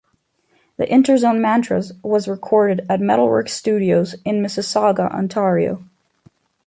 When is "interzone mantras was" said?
0.87-2.27